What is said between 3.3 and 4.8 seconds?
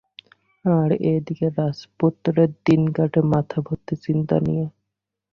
মাথা ভর্তি চিন্তা নিয়ে।